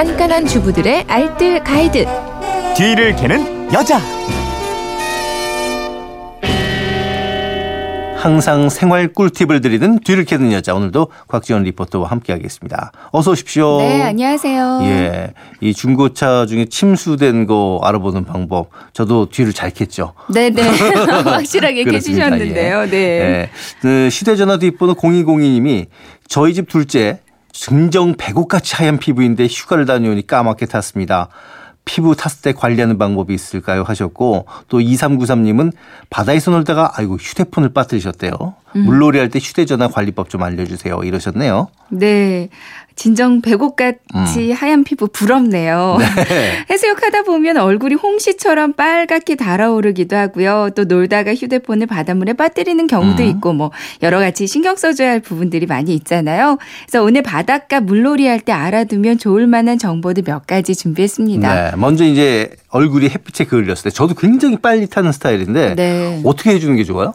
깐깐한 0.00 0.46
주부들의 0.46 1.04
알뜰 1.08 1.62
가이드. 1.62 2.06
뒤를 2.74 3.14
캐는 3.16 3.70
여자. 3.70 4.00
항상 8.16 8.70
생활 8.70 9.12
꿀팁을 9.12 9.60
드리는 9.60 9.98
뒤를 9.98 10.24
캐는 10.24 10.52
여자 10.52 10.74
오늘도 10.74 11.08
곽지원 11.28 11.64
리포터와 11.64 12.08
함께하겠습니다. 12.08 12.92
어서 13.12 13.32
오십시오. 13.32 13.76
네, 13.80 14.00
안녕하세요. 14.00 14.80
예, 14.84 15.34
이 15.60 15.74
중고차 15.74 16.46
중에 16.46 16.64
침수된 16.64 17.46
거 17.46 17.80
알아보는 17.82 18.24
방법 18.24 18.70
저도 18.94 19.28
뒤를 19.28 19.52
잘 19.52 19.70
캤죠. 19.70 20.14
네, 20.32 20.48
네. 20.48 20.62
확실하게. 21.28 21.84
캐주셨는데요. 21.84 22.86
네. 22.86 22.96
예. 22.96 23.50
그 23.82 24.08
휴대전화 24.10 24.56
뒷번호 24.56 24.94
0202님이 24.94 25.88
저희 26.26 26.54
집 26.54 26.70
둘째 26.70 27.20
증정 27.60 28.14
배고같이 28.14 28.74
하얀 28.76 28.96
피부인데 28.96 29.46
휴가를 29.46 29.84
다녀오니 29.84 30.26
까맣게 30.26 30.64
탔습니다. 30.64 31.28
피부 31.84 32.16
탔을 32.16 32.40
때 32.40 32.52
관리하는 32.54 32.96
방법이 32.96 33.34
있을까요? 33.34 33.82
하셨고 33.82 34.46
또 34.68 34.78
2393님은 34.78 35.72
바다에서 36.08 36.52
놀다가 36.52 36.90
아이고 36.94 37.16
휴대폰을 37.16 37.74
빠뜨리셨대요. 37.74 38.54
음. 38.76 38.84
물놀이 38.84 39.18
할 39.18 39.30
때 39.30 39.38
휴대전화 39.38 39.88
관리법 39.88 40.28
좀 40.30 40.42
알려주세요. 40.42 41.00
이러셨네요. 41.04 41.68
네. 41.90 42.48
진정 42.96 43.40
배고같이 43.40 44.52
하얀 44.52 44.84
피부 44.84 45.08
부럽네요. 45.08 45.96
음. 45.98 46.24
네. 46.28 46.64
해수욕 46.70 47.02
하다 47.02 47.22
보면 47.22 47.56
얼굴이 47.56 47.94
홍시처럼 47.94 48.74
빨갛게 48.74 49.36
달아오르기도 49.36 50.16
하고요. 50.16 50.70
또 50.76 50.84
놀다가 50.84 51.34
휴대폰을 51.34 51.86
바닷물에 51.86 52.34
빠뜨리는 52.34 52.86
경우도 52.86 53.22
음. 53.22 53.28
있고 53.28 53.52
뭐 53.54 53.70
여러 54.02 54.18
가지 54.18 54.46
신경 54.46 54.76
써줘야 54.76 55.10
할 55.12 55.20
부분들이 55.20 55.64
많이 55.66 55.94
있잖아요. 55.94 56.58
그래서 56.86 57.02
오늘 57.02 57.22
바닷가 57.22 57.80
물놀이 57.80 58.26
할 58.26 58.40
때 58.40 58.52
알아두면 58.52 59.18
좋을 59.18 59.46
만한 59.46 59.78
정보들 59.78 60.22
몇 60.26 60.46
가지 60.46 60.74
준비했습니다. 60.74 61.70
네. 61.70 61.76
먼저 61.76 62.04
이제 62.04 62.50
얼굴이 62.68 63.08
햇빛에 63.08 63.44
그을렸을 63.44 63.84
때 63.84 63.90
저도 63.90 64.14
굉장히 64.14 64.56
빨리 64.56 64.86
타는 64.86 65.12
스타일인데 65.12 65.74
네. 65.74 66.20
어떻게 66.24 66.50
해주는 66.50 66.74
게 66.76 66.84
좋아요? 66.84 67.14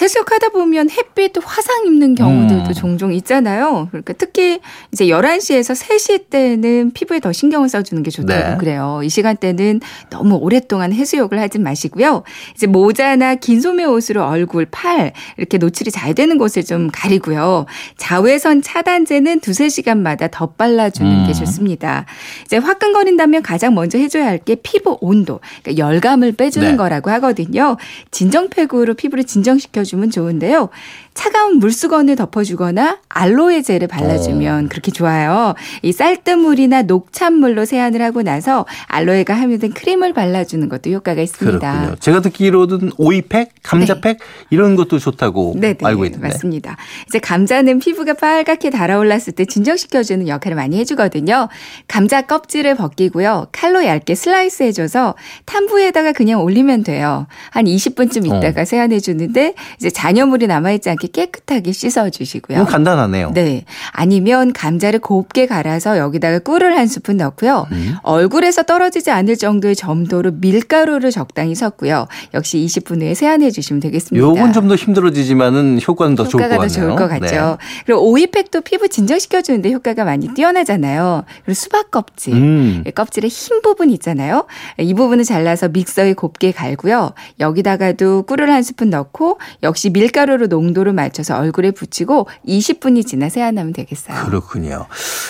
해수욕하다 0.00 0.48
보면 0.50 0.90
햇빛 0.90 1.32
화상 1.42 1.86
입는 1.86 2.14
경우들도 2.14 2.68
음. 2.68 2.72
종종 2.72 3.12
있잖아요. 3.12 3.88
그러니까 3.90 4.14
특히 4.14 4.60
이제 4.92 5.06
11시에서 5.06 5.74
3시 5.74 6.30
때는 6.30 6.92
피부에 6.92 7.20
더 7.20 7.32
신경을 7.32 7.68
써주는 7.68 8.02
게 8.02 8.10
좋다고 8.10 8.50
네. 8.50 8.56
그래요. 8.58 9.00
이 9.04 9.08
시간대는 9.08 9.80
너무 10.10 10.36
오랫동안 10.36 10.92
해수욕을 10.92 11.38
하진 11.38 11.62
마시고요. 11.62 12.22
이제 12.54 12.66
모자나 12.66 13.36
긴 13.36 13.60
소매 13.60 13.84
옷으로 13.84 14.24
얼굴, 14.24 14.66
팔 14.66 15.12
이렇게 15.36 15.58
노출이 15.58 15.90
잘 15.90 16.14
되는 16.14 16.38
곳을 16.38 16.64
좀 16.64 16.90
가리고요. 16.92 17.66
자외선 17.96 18.62
차단제는 18.62 19.40
두세 19.40 19.68
시간마다 19.68 20.28
더 20.28 20.46
발라주는 20.46 21.26
게 21.26 21.30
음. 21.30 21.34
좋습니다. 21.34 22.06
이제 22.44 22.56
화끈거린다면 22.56 23.42
가장 23.42 23.74
먼저 23.74 23.98
해줘야 23.98 24.26
할 24.26 24.38
게 24.48 24.54
피부 24.54 24.96
온도, 25.00 25.40
그러니까 25.62 25.84
열감을 25.84 26.32
빼주는 26.32 26.70
네. 26.70 26.76
거라고 26.76 27.10
하거든요. 27.10 27.76
진정팩으로 28.12 28.94
피부를 28.94 29.24
진정시켜 29.24 29.84
주면 29.88 30.10
좋은데요. 30.10 30.68
차가운 31.14 31.58
물수건을 31.58 32.14
덮어주거나 32.14 32.98
알로에 33.08 33.62
젤을 33.62 33.88
발라주면 33.88 34.68
그렇게 34.68 34.92
좋아요. 34.92 35.54
이 35.82 35.90
쌀뜨물이나 35.90 36.82
녹찬물로 36.82 37.64
세안을 37.64 38.00
하고 38.02 38.22
나서 38.22 38.66
알로에가 38.86 39.34
함유된 39.34 39.72
크림을 39.72 40.12
발라주는 40.12 40.68
것도 40.68 40.90
효과가 40.90 41.20
있습니다. 41.20 41.58
그렇군요. 41.58 41.96
제가 41.96 42.20
듣기로는 42.20 42.92
오이팩, 42.98 43.50
감자팩 43.64 44.18
이런 44.50 44.76
것도 44.76 45.00
좋다고 45.00 45.54
네, 45.56 45.72
네, 45.74 45.78
알고 45.82 46.04
있는데. 46.04 46.28
맞습니다. 46.28 46.76
이제 47.08 47.18
감자는 47.18 47.80
피부가 47.80 48.14
빨갛게 48.14 48.70
달아올랐을 48.70 49.32
때 49.34 49.44
진정시켜주는 49.44 50.28
역할을 50.28 50.54
많이 50.54 50.78
해주거든요. 50.78 51.48
감자 51.88 52.22
껍질을 52.22 52.76
벗기고요. 52.76 53.48
칼로 53.50 53.84
얇게 53.84 54.14
슬라이스 54.14 54.62
해줘서 54.62 55.16
탐부에다가 55.46 56.12
그냥 56.12 56.42
올리면 56.42 56.84
돼요. 56.84 57.26
한 57.50 57.64
20분쯤 57.64 58.26
있다가 58.26 58.62
어. 58.62 58.64
세안해주는데 58.64 59.54
이제 59.78 59.90
잔여물이 59.90 60.46
남아있지 60.46 60.90
않게 60.90 61.08
깨끗하게 61.08 61.72
씻어주시고요. 61.72 62.58
이건 62.58 62.66
간단하네요. 62.66 63.30
네. 63.34 63.64
아니면 63.92 64.52
감자를 64.52 65.00
곱게 65.00 65.46
갈아서 65.46 65.98
여기다가 65.98 66.38
꿀을 66.40 66.76
한 66.76 66.86
스푼 66.86 67.16
넣고요. 67.18 67.66
음. 67.72 67.96
얼굴에서 68.02 68.62
떨어지지 68.64 69.10
않을 69.10 69.36
정도의 69.36 69.76
점도로 69.76 70.32
밀가루를 70.32 71.10
적당히 71.10 71.54
섞고요. 71.54 72.06
역시 72.34 72.58
20분 72.58 73.00
후에 73.02 73.14
세안해 73.14 73.50
주시면 73.50 73.80
되겠습니다. 73.80 74.24
요건 74.26 74.52
좀 74.52 74.68
더 74.68 74.74
힘들어지지만은 74.74 75.80
효과는 75.86 76.14
더 76.14 76.24
좋을 76.28 76.42
것 76.42 76.46
효과가 76.52 76.66
같네요. 76.68 76.68
더 76.68 76.96
좋을 76.96 76.96
것 76.96 77.08
같죠. 77.08 77.58
그리고 77.86 78.10
오이팩도 78.10 78.60
피부 78.60 78.88
진정시켜 78.88 79.40
주는데 79.40 79.72
효과가 79.72 80.04
많이 80.04 80.28
뛰어나잖아요. 80.34 81.24
그리고 81.44 81.54
수박 81.54 81.90
껍질. 81.90 82.34
네. 82.34 82.38
음. 82.38 82.84
껍질의 82.94 83.30
흰 83.30 83.62
부분 83.62 83.88
있잖아요. 83.90 84.46
이 84.78 84.92
부분을 84.92 85.24
잘라서 85.24 85.68
믹서에 85.68 86.12
곱게 86.14 86.52
갈고요. 86.52 87.12
여기다가도 87.40 88.24
꿀을 88.24 88.50
한 88.50 88.62
스푼 88.62 88.90
넣고 88.90 89.38
역시 89.68 89.90
밀가루로 89.90 90.46
농도를 90.46 90.94
맞춰서 90.94 91.38
얼굴에 91.38 91.70
붙이고 91.70 92.26
20분이 92.46 93.06
지나 93.06 93.28
세안하면 93.28 93.74
되겠어요. 93.74 94.24
그렇군요. 94.24 94.86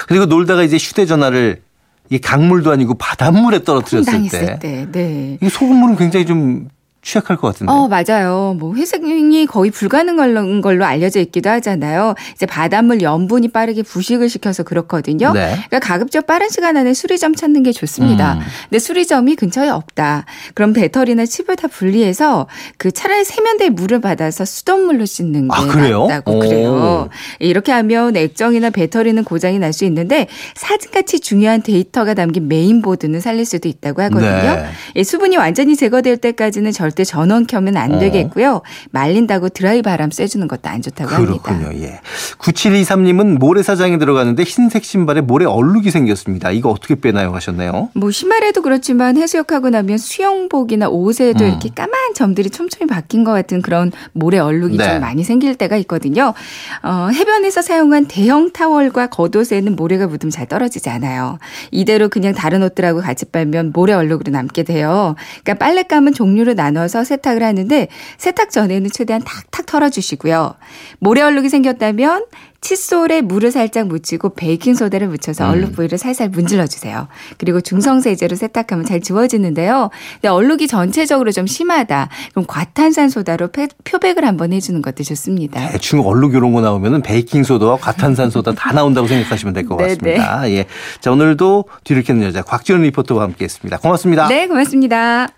그리고 0.06 0.26
놀다가 0.26 0.62
이제 0.62 0.76
휴대전화를 0.76 1.60
이게 2.08 2.18
강물도 2.20 2.70
아니고 2.70 2.94
바닷물에 2.94 3.64
떨어뜨렸을 3.64 4.28
때, 4.30 4.58
때. 4.60 4.86
네. 4.90 5.38
이 5.42 5.48
소금물은 5.48 5.96
굉장히 5.96 6.24
좀 6.24 6.68
취약할 7.08 7.38
것 7.38 7.48
같은데. 7.48 7.72
어, 7.72 7.88
맞아요. 7.88 8.54
뭐 8.58 8.74
회생이 8.74 9.46
거의 9.46 9.70
불가능한 9.70 10.60
걸로 10.60 10.84
알려져 10.84 11.20
있기도 11.20 11.48
하잖아요. 11.48 12.14
이제 12.34 12.44
바닷물 12.44 13.00
염분이 13.00 13.48
빠르게 13.48 13.82
부식을 13.82 14.28
시켜서 14.28 14.62
그렇거든요. 14.62 15.32
네. 15.32 15.54
그러니까 15.68 15.78
가급적 15.80 16.26
빠른 16.26 16.50
시간 16.50 16.76
안에 16.76 16.92
수리점 16.92 17.34
찾는 17.34 17.62
게 17.62 17.72
좋습니다. 17.72 18.34
음. 18.34 18.40
근데 18.68 18.78
수리점이 18.78 19.36
근처에 19.36 19.70
없다. 19.70 20.26
그럼 20.52 20.74
배터리나 20.74 21.24
칩을 21.24 21.56
다 21.56 21.66
분리해서 21.68 22.46
그 22.76 22.92
차라리 22.92 23.24
세면대에 23.24 23.70
물을 23.70 24.00
받아서 24.02 24.44
수돗물로 24.44 25.06
씻는 25.06 25.48
게 25.48 25.54
아, 25.56 25.66
그래요? 25.66 26.06
낫다고 26.08 26.36
오. 26.36 26.38
그래요. 26.40 27.08
이렇게 27.38 27.72
하면 27.72 28.16
액정이나 28.16 28.68
배터리는 28.70 29.22
고장이 29.24 29.58
날 29.58 29.68
수 29.72 29.84
있는데 29.84 30.26
사진같이 30.56 31.20
중요한 31.20 31.62
데이터가 31.62 32.14
담긴 32.14 32.48
메인보드는 32.48 33.20
살릴 33.20 33.44
수도 33.44 33.68
있다고 33.68 34.02
하거든요. 34.02 34.30
네. 34.56 34.64
예, 34.96 35.04
수분이 35.04 35.36
완전히 35.36 35.76
제거될 35.76 36.16
때까지는 36.16 36.72
절대 36.72 36.97
전원 37.04 37.46
켜면 37.46 37.76
안 37.76 37.94
어. 37.94 37.98
되겠고요. 37.98 38.62
말린다고 38.90 39.50
드라이 39.50 39.82
바람 39.82 40.10
쐬주는 40.10 40.46
것도 40.48 40.68
안 40.68 40.82
좋다고 40.82 41.10
합니다. 41.10 41.42
그렇군요. 41.42 41.82
예. 41.82 42.00
9723님은 42.38 43.38
모래사장에 43.38 43.98
들어가는데 43.98 44.42
흰색 44.42 44.84
신발에 44.84 45.20
모래 45.20 45.44
얼룩이 45.44 45.90
생겼습니다. 45.90 46.50
이거 46.50 46.70
어떻게 46.70 46.94
빼나요? 46.94 47.34
하셨네요. 47.34 47.90
뭐 47.94 48.10
신발에도 48.10 48.62
그렇지만 48.62 49.16
해수욕하고 49.16 49.70
나면 49.70 49.98
수영복이나 49.98 50.88
옷에도 50.88 51.44
음. 51.44 51.48
이렇게 51.50 51.70
까만 51.74 52.14
점들이 52.14 52.50
촘촘히 52.50 52.86
박힌 52.86 53.24
것 53.24 53.32
같은 53.32 53.62
그런 53.62 53.92
모래 54.12 54.38
얼룩이 54.38 54.76
네. 54.76 54.84
좀 54.84 55.00
많이 55.00 55.24
생길 55.24 55.54
때가 55.54 55.76
있거든요. 55.78 56.34
어, 56.82 57.08
해변에서 57.12 57.62
사용한 57.62 58.06
대형 58.06 58.52
타월과 58.52 59.08
겉옷에는 59.08 59.76
모래가 59.76 60.06
묻으면 60.06 60.30
잘 60.30 60.46
떨어지지 60.46 60.90
않아요. 60.90 61.38
이대로 61.70 62.08
그냥 62.08 62.34
다른 62.34 62.62
옷들하고 62.62 63.00
같이 63.00 63.24
빨면 63.26 63.72
모래 63.74 63.92
얼룩으로 63.92 64.30
남게 64.30 64.62
돼요. 64.64 65.14
그러니까 65.42 65.54
빨랫감은 65.64 66.14
종류로 66.14 66.54
나눠 66.54 66.77
서 66.86 67.02
세탁을 67.02 67.42
하는데 67.42 67.88
세탁 68.18 68.50
전에는 68.50 68.90
최대한 68.92 69.22
탁탁 69.24 69.66
털어주시고요. 69.66 70.54
모래 71.00 71.22
얼룩이 71.22 71.48
생겼다면 71.48 72.26
칫솔에 72.60 73.20
물을 73.20 73.52
살짝 73.52 73.86
묻히고 73.86 74.34
베이킹 74.34 74.74
소다를 74.74 75.06
묻혀서 75.08 75.44
음. 75.46 75.50
얼룩 75.50 75.72
부위를 75.74 75.96
살살 75.96 76.28
문질러 76.30 76.66
주세요. 76.66 77.06
그리고 77.38 77.60
중성 77.60 78.00
세제로 78.00 78.34
세탁하면 78.34 78.84
잘 78.84 79.00
지워지는데요. 79.00 79.90
근데 80.14 80.28
얼룩이 80.28 80.66
전체적으로 80.66 81.30
좀 81.30 81.46
심하다. 81.46 82.08
그럼 82.32 82.46
과탄산 82.48 83.10
소다로 83.10 83.48
표- 83.48 83.68
표백을 83.84 84.24
한번 84.24 84.52
해주는 84.52 84.82
것도 84.82 85.04
좋습니다. 85.04 85.68
대충 85.70 86.00
얼룩 86.04 86.34
이런 86.34 86.52
거 86.52 86.60
나오면은 86.60 87.02
베이킹 87.02 87.44
소다와 87.44 87.76
과탄산 87.76 88.30
소다 88.30 88.52
다 88.54 88.72
나온다고 88.72 89.06
생각하시면 89.06 89.54
될것 89.54 89.78
네, 89.78 89.84
같습니다. 89.94 90.50
예. 90.50 90.66
자, 91.00 91.12
오늘도 91.12 91.64
뒤를 91.84 92.02
캐는 92.02 92.24
여자 92.24 92.42
곽지연 92.42 92.82
리포터와 92.82 93.22
함께 93.22 93.44
했습니다. 93.44 93.78
고맙습니다. 93.78 94.26
네, 94.26 94.48
고맙습니다. 94.48 95.28